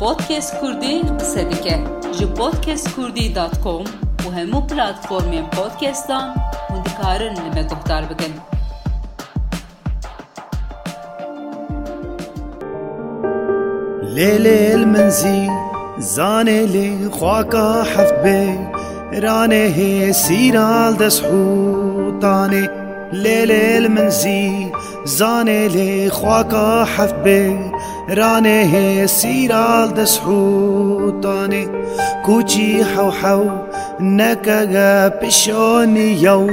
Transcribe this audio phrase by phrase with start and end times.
[0.00, 1.80] بودكاست كردي قصدك
[2.14, 3.84] جي بودكاست كردي دوت كوم
[4.26, 6.34] وهمو بلاتفورمين بودكاست دان
[6.74, 8.32] وندكارن لما تختار بكن
[14.02, 15.48] ليلي المنزي
[15.98, 18.58] زاني لي خواكا حفت بي
[19.18, 21.74] راني هي سيرال دسحو
[22.22, 22.68] طاني
[23.12, 24.72] ليلي المنزي
[25.04, 27.70] زاني لي خواكا حفت بي
[28.08, 28.60] راني
[28.98, 31.68] يسير على دسحوطاني
[32.24, 33.44] كوتشي حو حو
[34.00, 34.64] نكا
[35.22, 36.50] بشوني يو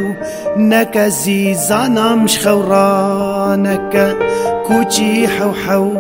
[0.57, 4.17] نكا زيزانا مش خورانك
[4.67, 5.93] کوچی حو حو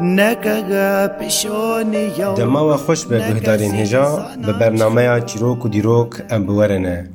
[0.00, 6.46] نکگا پیشونی یو دما و خوش به گهدارین هجا به برنامه چیروک و دیروک ام
[6.46, 7.06] بورنه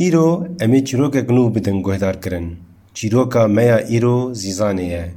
[0.00, 2.46] ایرو امی چیروک گنو بدن گهدار کرن
[2.94, 5.08] چیروکا میا ایرو زیزانه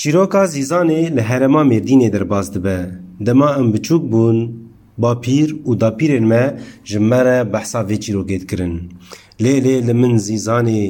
[0.00, 2.78] Çîroka Zîzanê li herêma Mêrdînê derbas dibe.
[3.26, 4.38] Dema em biçûk bûn,
[5.02, 6.44] bapîr û dapîrên me
[6.88, 8.74] ji me re behsa vê çîrokê dikirin.
[9.42, 10.84] Lê lê li min Zîzanê,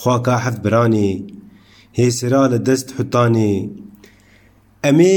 [0.00, 1.10] xwaka heft biranê,
[1.98, 3.52] hêsira li dest hutanê.
[4.90, 5.16] Em ê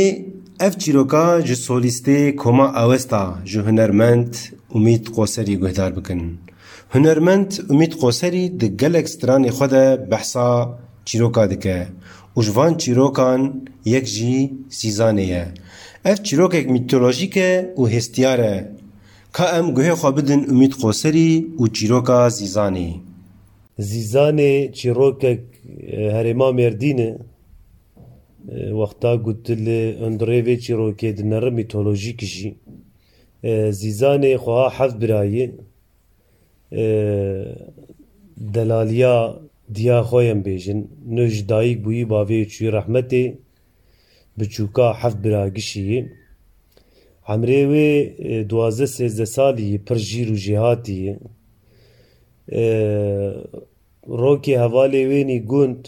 [0.65, 4.33] ev çîroka ji solîstê Koma Awesta ji hunermend
[4.77, 6.21] Umîd Qoserî guhdar bikin.
[6.93, 10.49] Hunermend Umîd Qoserî di gelek stranê xwe de behsa
[11.09, 11.77] çîroka dike
[12.37, 13.41] û ji van çîrokan
[13.93, 14.35] yek jî
[14.79, 15.45] sîzanê ye
[16.11, 18.55] ev çîrokek mîtolojîk e û hestiyar e
[19.35, 21.29] ka em guhê xwe bidin Umîd Qoserî
[21.61, 22.87] û çîroka zîzanê
[23.91, 25.41] zîzanê çîrokek
[26.15, 27.11] herêma Mêrdîn e
[28.79, 32.49] wexta got li hundirê vê çîrokê di nere mîtolojîk jî
[33.81, 35.47] zîzanê xweha hev birayê
[38.55, 39.15] delaliya
[39.75, 40.79] Diya xwe yên bêjin
[41.15, 43.23] nû ji dayîk bûyî bavê çûyê rehmetê
[44.39, 45.99] biçûka heft bira gişiyê
[47.29, 47.87] Hemrê wê
[48.31, 51.15] e, duwazdeh sêzdeh salî pir jîr û jêhatî ye
[54.21, 55.81] rokê hevalê wênî gund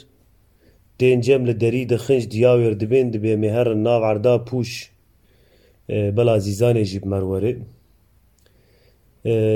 [0.99, 4.69] tên cem li derî dixin ji diya wêr dibên dibê mêherin nav erda pûş
[5.89, 7.53] e, bela zîzanê jî bi merwerê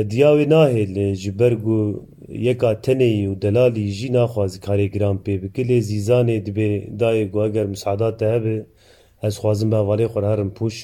[0.09, 2.05] Diyawê nahêle ji ber ku
[2.45, 7.65] yeka tenê û delalî jî naxwaze karêgeran pê bike lê zîzanê dibe dayê ku eger
[7.73, 8.55] miseada te hebe
[9.27, 10.75] ez dixwazim bi hevalê xwe re herim pûç.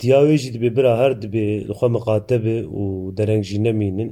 [0.00, 4.10] Diyawê jî dibe bira her dibe li xwe miqatebe û dereng jî nemînin.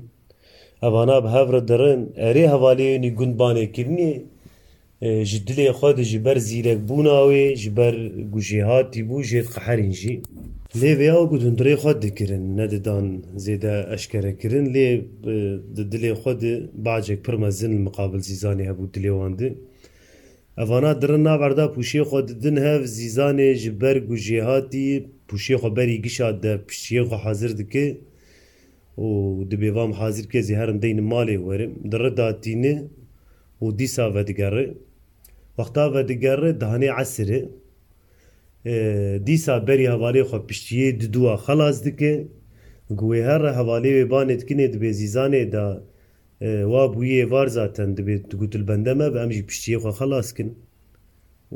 [0.82, 4.22] Evana bi hev re derin erê hevalêyanî gundbanêkirinê
[5.02, 7.94] ji dilê xwe de ji ber zîrekbûna wê ji ber
[8.34, 10.14] gujêhatîbû jê qeherîn jî
[10.80, 13.04] lê vê ew ku hundirê xwe dikirin ne di dan
[13.44, 14.88] zêde eşkerekirin lê
[15.32, 15.34] e,
[15.76, 16.52] di dilê xwe di
[16.84, 19.48] bacek pir mezin li miqabil zîzanê hebû dilê wan di
[20.62, 26.42] Evana dirin naverda pûşê xwe didin hev zîzanê ji ber gujêhatî pûşê xwe berî gişa
[26.42, 27.96] de pişiyê xwe hazir dike
[28.98, 29.06] û
[29.50, 32.76] dibêvam hazir kezî herim deynin malê werim di rıdatîne
[33.62, 34.74] و دیسا و دیگره
[35.58, 37.48] وقتا و دیگره دهانه عصره
[39.24, 42.28] دیسا بری حواله خواه پشتیه دو خلاص دکه
[42.96, 45.66] گوه هر حواله و بانت کنه دبه زیزانه دا
[46.70, 50.48] وا بویه وار زاتن دبه تگوتل بنده ما به امجی پشتیه خواه خلاص کن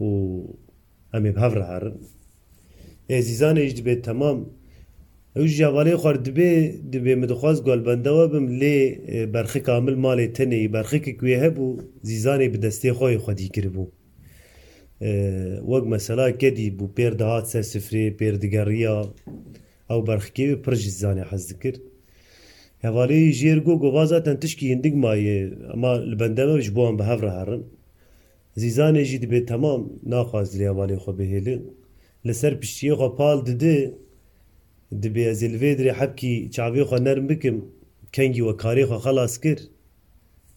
[0.03, 0.09] و
[1.17, 1.85] امی بحفره هر
[3.21, 4.47] زیزانه ایج دبه تمام
[5.37, 6.49] او جوالی خوار دبه
[6.93, 8.77] دبه مدخواز گالبنده و بم لی
[9.37, 11.67] برخی کامل مال تنه برخی که کویه بو
[12.09, 13.85] زیزانه به دسته خواه خودی کرده بو
[15.77, 19.15] وگ مثلا کدی بو پیر دهات سر سفری پیر دگریا
[19.91, 21.79] او برخی که پر زیزانه حز کرد
[22.85, 25.39] هوالی جیرگو گوا زاتن تشکی هندگ مایه
[25.75, 27.63] اما لبنده مبش بوان به هفر هرن
[28.55, 29.81] زیزانه جی دبه تمام
[30.13, 31.57] ناخواز لی هوالی خواه بهیلی
[32.25, 33.77] لسر پشتیه خواه پال دیده
[35.03, 37.57] دبی از الویدری حبکی چاوی خو نرم بکم
[38.15, 39.59] کنگی و کاری خو خلاص کر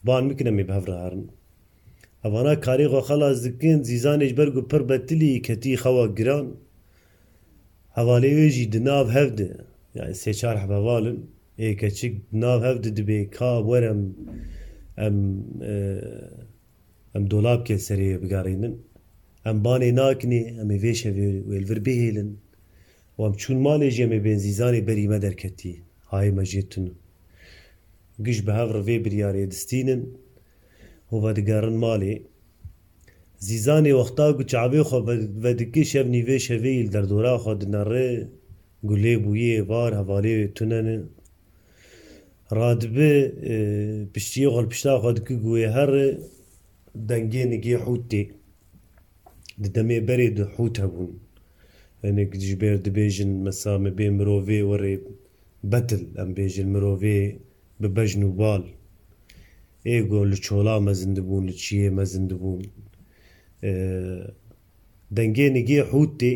[0.07, 1.23] بان میکنم می بهفر هارن
[2.25, 6.47] اوانا کاری خو خلاص دکن زیزانش برگو پر بتلی کتی خوا گران
[7.97, 9.49] حوالی ویجی دناو هفده
[9.95, 11.17] یعنی سه چار حبوالن
[11.61, 14.01] ای کچک دناو هفده دبی کا ورم
[15.05, 15.15] ام
[17.15, 18.73] ام دولاب کې سره بګارینن
[19.49, 21.09] ام باندې ناکني ام ویشه
[21.49, 22.29] ویل ور بهیلن
[23.17, 26.91] وام چون مال جمع بنزیزانی بریم در کتی های مجیتون
[28.25, 30.01] گش به هر روی بریاری دستینن
[31.11, 32.15] و بعد مالی
[33.37, 34.95] زیزانی وقتا گو چعبی خو
[35.45, 38.27] و دکی شب نیوه شویل در دوره خو دناره
[38.89, 40.87] گلی بویه وار حوالی تونن
[42.51, 43.09] رادبه
[44.15, 45.91] پشتی غل پشتا خو دکی گوی هر
[47.09, 48.23] دنگی نگی حوتی
[49.75, 51.09] دمی بری دو حوت هبون
[52.03, 54.93] یعنی جب دبے جن مسا مب مرو وے اور اے
[55.73, 57.17] بدل امبے جن مرو وے
[57.81, 58.61] لە بجنو بال
[60.07, 60.37] بوون لە
[61.63, 62.65] چیە مەزند بون
[65.15, 66.31] دەنگێ م زند بون جوێ چەغا حو تے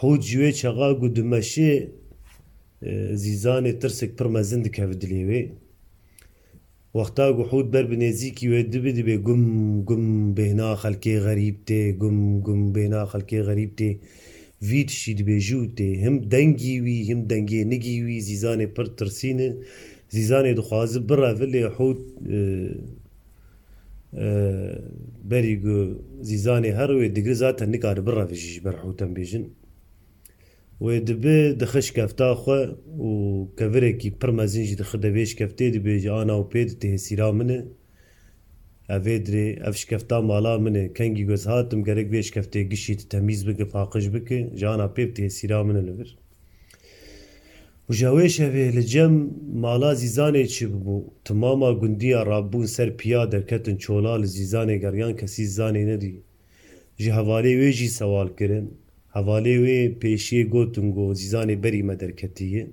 [0.00, 5.40] حو ترسێک گود مشیزان تر سکھ پر مزند خ ودلے وے
[7.16, 8.90] گو حوت بر بنزی کی ہوئے دبے
[9.26, 9.44] گوم
[9.88, 10.04] گم گم
[10.36, 12.60] بے ناک خلکے غریب تھے گم گم
[13.48, 13.72] غریب
[14.70, 19.48] وید شید بێژی و تێ هەم دەنگی وی هەم دەنگێ نگی وی زیزانێ پر ترسینە
[20.14, 22.00] زیزانێ دخوازە بڕە لێ حوت
[25.30, 25.78] berî gu
[26.28, 29.44] zîzanê her wê digir zaten nikare birravê ji ber hewtem bêjin
[30.84, 32.60] wê dibe dixeş kefta xwe
[33.08, 33.10] û
[33.58, 37.60] kevirekî pir mezin jî dixidebêj keftê dibêje ana û pê di tê sîra min e
[38.88, 40.92] evê dirê ev şikefta mala min ê e.
[40.92, 45.30] kengî goz hatim gerek vê şikeftê gişî tu temîz bike paqij bike jana pê tê
[45.30, 46.18] sîra min e li vir
[47.90, 49.12] ji wê şevê li cem
[49.54, 55.42] mala zîzanê çi bû timama gundiya rabûn ser piya derketin çola li zîzanê geryan kesî
[55.44, 56.16] zanê nedî
[56.98, 58.76] ji hevalê wê jî sewal kirin
[59.14, 62.66] hevalê wê pêşiyê gotin got zîzanê berî me derketiye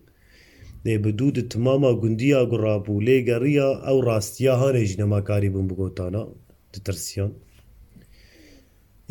[0.86, 6.24] دê bi dû di timama gundiya û rabolêgeriya ew rastiya hanê jînemakarî bûn bi gotana
[6.74, 7.32] ditirsiyan.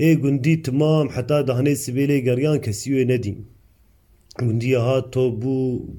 [0.07, 3.39] Ê gundî timam heta dihanê sibê lêgeriyan kesî wê nedîn.
[4.43, 5.55] Gundiya hat to bû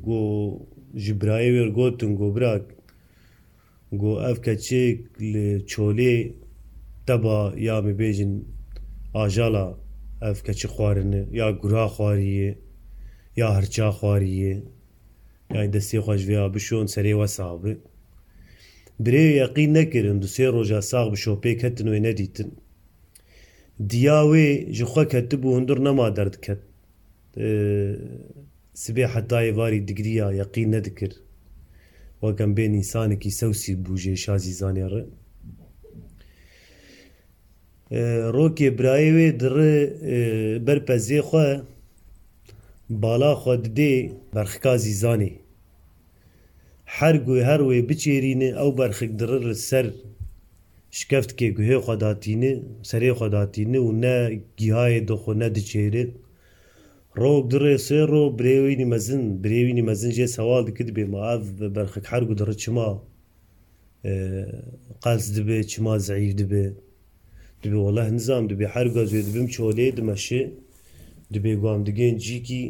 [0.07, 0.21] go
[1.03, 2.63] ji birayê wê gotin gobrak
[3.91, 4.83] got ev keçê
[5.33, 6.15] li çolê
[7.07, 8.33] teba ya me bêjin
[9.23, 9.65] ajala
[10.29, 12.51] ev keçi xwarine ya gura xwariye
[13.39, 14.53] ya hirça xwariye
[15.56, 17.74] یان دەستی خۆشویا بشۆن سەرێوە ساابێ
[19.06, 22.50] درێ یەقی نەکردن دو سێ ڕۆژە ساغ بشۆ پێک هەتن وێ نەدیتن
[23.92, 26.59] دیاوێ ji xwe ketibû hundur nema derdiket
[28.83, 31.12] sibê hetayê varî digiriya yeqî nedikir
[32.24, 35.04] wekem bê nîsanekî sewsî bûjê şazî zaniya re
[38.38, 39.71] rokê birayê wê dire
[40.68, 41.47] berpezê xwe
[42.99, 43.95] Bala xwe didê
[44.35, 45.31] berxikazî zanê.
[46.97, 49.85] Her guh her wê biçêrîne ew berxik dirir li ser
[50.99, 52.53] şkeftkê guhê xwe datîne,
[52.89, 54.15] serê xwe datîne û ne
[54.59, 56.03] gihayê dixwe ne diçêre.
[57.19, 61.41] Rog dirê sê ro birêwînî mezin birêwînî mezin jê sewal dikidibe ma ev
[61.75, 62.89] berxik her gu dirir çima
[65.03, 66.63] qels dibe çima zeîf dibe
[67.63, 70.41] dibe wala nizam dibe her gaz wê dibim çolê dimeşe
[71.36, 72.63] دبێ گوام دگەن جیکی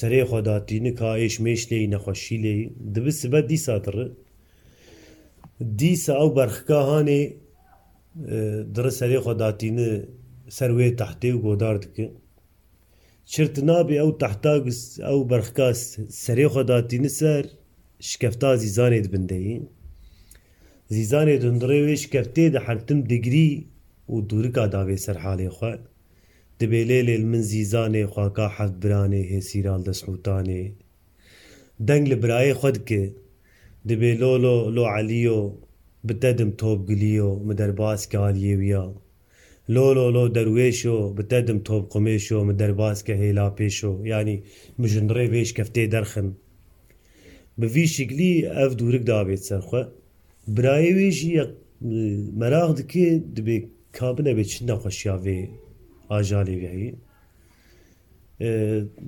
[0.00, 2.54] سرێ خۆداتینە کاێش مێش لێی نەخۆشی لێ
[2.94, 3.96] دبێ سبە دیساتڕ
[5.78, 7.22] دیسا ئەو بەرخکە هاانێ
[8.74, 9.88] درە سرێ خۆداتینە
[10.56, 12.06] سەروێ تەحتێ و گۆدار دکە
[13.32, 14.54] چرت نابێ ئەو تەحتا
[15.08, 15.68] ئەو بەرخکە
[16.24, 17.44] سرێ خۆداتینە سەر
[18.10, 19.46] شکفتا زیزانێ بندەی
[20.94, 23.48] زیزانێ دندڕێ وێش کەفتێ دە حرتم دگری
[24.12, 25.82] و دوورکا داوێ سەر حالێ خوارد
[26.64, 30.62] Dibe lêlê min zîzanê xwaka heft biranê hêsîral destûtanê.
[31.88, 33.02] Deng li birayê xwe dike,
[33.88, 35.38] dibe lolo lo eliyo
[36.06, 38.84] bi te dim topgiliyo mi derbaskê aliyê wiya.
[39.74, 44.36] Lolo lo derwêşo bi te dim topqumêşo mi derbaskê hêla pêşo yanî
[44.78, 46.28] mi jin rê vêş keftê derxin.
[47.58, 48.30] Bi vî şiklî
[48.64, 49.82] ev dûrik davêt serxwe,
[50.54, 51.30] Birayê wê jî
[52.40, 53.56] meraq dike dibe
[53.98, 55.40] kabine be çi nexweşiya vê
[56.18, 56.86] آجالی گهی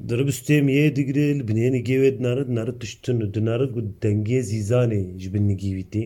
[0.09, 6.03] در بستم یه دیگر بنیان گیوید نارد نارد تشتن دنارد گو دنگی زیزانی جبن نگیویتی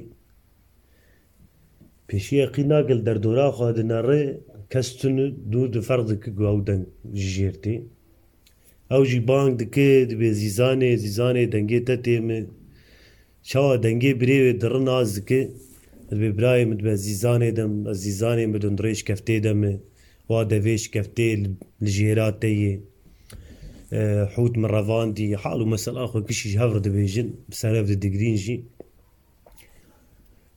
[2.08, 4.20] پیشی یقین ناگل در دورا خواد ناره
[4.72, 5.16] کستن
[5.52, 6.82] دو دفرد که گو او دنگ
[7.32, 7.74] جیرتی
[8.94, 12.28] او جی بانگ دکه دبی زیزانی زیزانی دنگی تتیم
[13.50, 15.40] شوا دنگی بریوی در ناز دکه
[16.10, 19.72] دبی برای مدبی زیزانی دم زیزانی مدن ریش کفتی دمه
[20.30, 22.80] وادفيش كفتيل الجيرات تي
[23.92, 28.64] آه، حوت من رافاندي حالو مثلا اخو كشي هافر دبيجن بسالف دي جي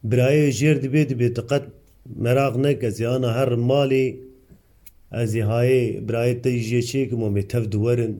[0.03, 1.69] براي جير دبي دبي تقد
[2.15, 4.19] مراغ نكزي انا هر مالي
[5.13, 8.19] ازي هاي براي تيجي شيك مو متف دورن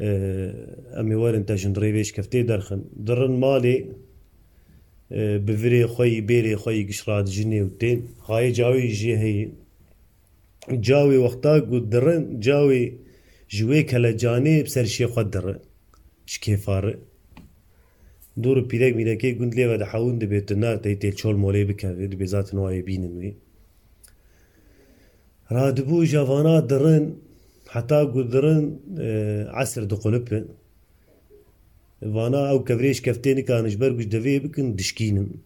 [0.00, 3.86] آه، امي ورن تاجن دريفيش كفتي درخن درن مالي
[5.12, 9.48] آه، بفري خوي بيري خوي قشرات جني وتين هاي جاوي جي هي
[10.68, 12.82] Cawê wexta ku dirin cawê
[13.48, 15.58] ji wê kelecanê bi ser şê xwe dirin
[16.30, 16.94] ji kêfarê.
[18.42, 21.68] Dûr û pîrek mîrekê gund lê ve de hewn dibe tu nateyî tê çol molê
[21.68, 23.30] bikeve dibe zaten wayê bînin wê.
[25.56, 27.04] Radibû javana dirin
[27.74, 28.64] heta ku dirin
[29.62, 30.44] esir diqulipin.
[32.02, 35.40] Vana ew kevrêj keftê nikanin ji ber ku ji devê bikin dişkînin.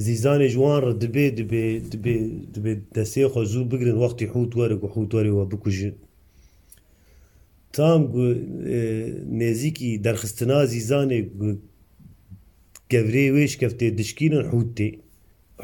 [0.00, 2.14] زیزانê ji wan re dibe dibe dibe
[2.54, 5.94] dibe destê xwe zû bigirin wextî hût were ku hût werê we bikujin
[7.72, 8.24] tam gu
[9.40, 11.50] nêzîkî derxistina zîzanê gu
[12.92, 14.88] gevrê wê şkeftê dişkînin hûtê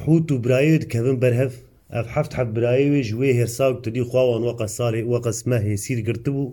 [0.04, 1.52] hût û birayê dikevin berhev
[1.98, 5.98] ev heft heft birayê wê ji wê hêrsa tedî xwawan weqas salê weqas me hêsîr
[6.08, 6.44] girtibû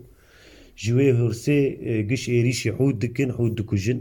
[0.81, 1.59] ji wê hirsê
[2.09, 3.99] giş êrîşê hûd dikin hûd dikujin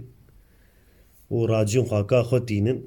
[1.31, 2.81] û racin xaka xwetînin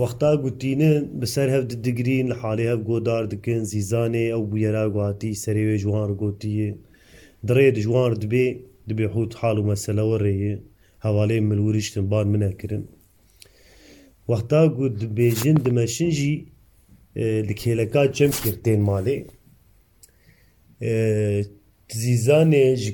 [0.00, 5.76] وەختا گوتینە بەسەر هەف دگرین لە حالی هەف گۆدار دکن زیزانێ ئەو بویێرا گواتی سەرێوێ
[5.82, 6.70] ژوان گوتیە
[7.48, 8.46] درێ دژوار دبێ
[8.88, 10.54] دبێ حوت حاڵ و مەسەلەوە ڕێیە
[11.06, 12.84] هەواڵەی ملوریشتن بان منەکردن
[14.30, 16.34] وەختا گوت دبێژن دمەشنجی
[17.48, 19.16] li kêleka çem kirtên malê
[22.02, 22.90] zîzanê ji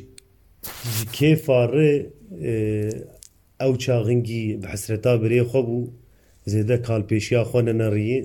[1.16, 1.92] kêfarê
[3.66, 5.78] ew çaxingî bi hesreta birê xwe bû
[6.52, 8.18] zêde kalpêşiya xwe neneriyê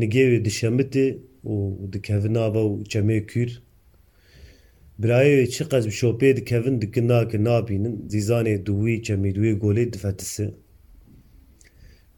[0.00, 1.06] nigê wê dişemitê
[1.52, 1.54] û
[1.92, 3.50] dikevin ava û çemê kûr
[5.02, 9.38] Birayê wê çi qez bi şopê dikevin dikin nakin nabînin zîzanê di wî çemê di
[9.44, 10.46] wê golê difetise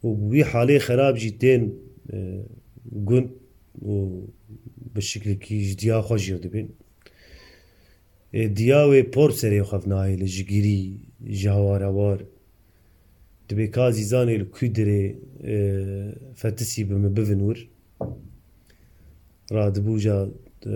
[0.03, 1.61] û wî halê xerab jî tên
[3.07, 3.29] gund
[3.91, 3.93] û
[4.95, 6.69] bi şiklekî ji diya xwe jîr dibin
[8.59, 10.79] diya wê por serê xwevnayê li ji girî
[11.39, 12.19] ji hawarewar
[13.49, 15.03] dibe kazî zanê li Kudirê
[15.55, 15.57] e,
[16.39, 17.59] fetisî bi me bivin wir
[19.57, 20.19] radibûja
[20.65, 20.75] e,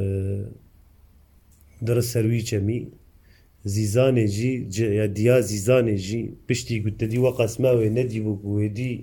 [1.87, 2.79] dir serwî çemî
[3.75, 4.51] zîzanê jî
[5.01, 8.93] ya diya zîzanê jî piştî gutedî we qesmavê nedîbû ku wêdî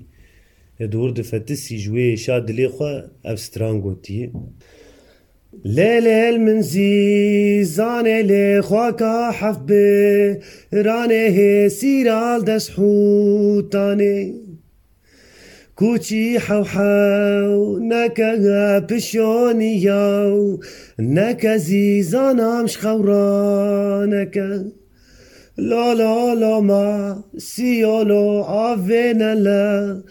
[0.93, 2.93] دور e di fetisî ji wê êşa dilê xwe
[3.31, 4.31] ev stran gotiye
[5.65, 9.71] ليل من زیزانه لی خواکا حفب
[10.73, 12.73] راني هي سيرال دست
[15.77, 18.87] كوتشي حو حو نكا
[19.63, 20.61] ياو
[20.99, 24.65] نكا زيزانا مش خورا نكا
[25.59, 30.03] لا لا لا ما سيولو افينا لا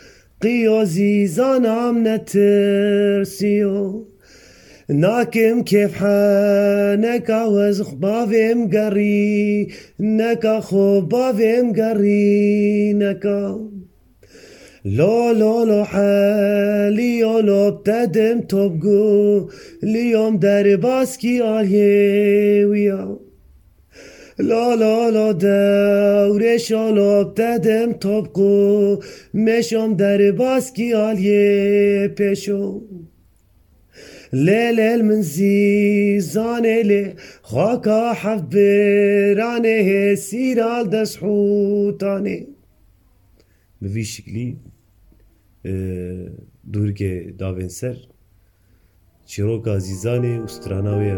[0.41, 4.08] قيو زيزانا منتر سيو
[4.97, 9.65] ناكم كيف حالك عوز بافي گری
[9.99, 13.57] نکا خو بافي مقري نكا
[14.97, 19.49] لو لو لو حالي لو بتدم تبقو
[19.83, 22.89] اليوم داري باسكي آلهي
[24.39, 28.97] لو لو لو لا دوره شالاب ددم طبقو
[29.33, 32.81] مشام در باسکی آلیه پشم
[34.33, 37.03] لێلێل من زیزانێ لێ
[37.49, 42.39] خواکە حەف برانێ هێ سیرال دەست حوتانێ
[43.81, 44.49] بڤی شکلی
[46.73, 47.95] دوورگێ داوێن سەر
[49.29, 51.15] چیرۆکە زیزانێ ئوستراناوێ.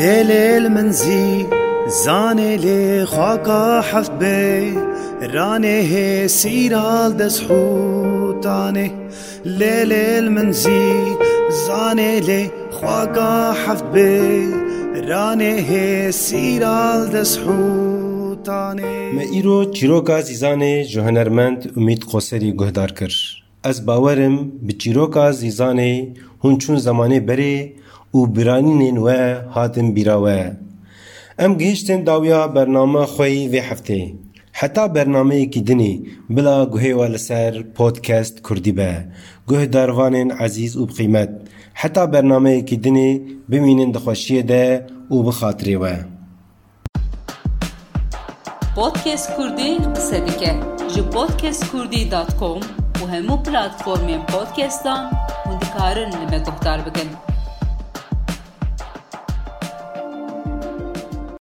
[0.00, 1.26] ليل المنزي
[2.04, 4.72] زانه لی خواکا حفت بی
[5.34, 8.90] رانه سیرال دسحوتانه
[9.44, 10.90] لیل المنزی
[11.66, 14.20] زانه لی خواکا حفت بی
[15.08, 23.12] رانه سیرال دسحوتانه ما ایرو چیروکا زیزانه جهنرمند امید قوسری گهدار کر
[23.64, 26.08] از باورم به چیروکا زیزانه
[26.44, 27.72] هون چون زمانه بره
[28.14, 29.10] و برانینین و
[29.54, 30.50] هاتم بیراوه
[31.38, 34.12] ام گیشتن داویا برنامه خوی وی هفته
[34.52, 39.04] حتی برنامه کی دنی بلا گوهی و لسر پودکست کردی به
[39.46, 41.30] گوه داروانین عزیز و بقیمت
[41.74, 45.94] حتی برنامه کی دنی بمینین دخوشیه ده و بخاطری و
[48.76, 50.54] پودکست کردی قصدی که.
[50.94, 52.60] جی پودکست کردی دات کوم
[53.02, 55.10] و همو پلاتفورمی پودکستان
[55.46, 57.16] و دکارن دختار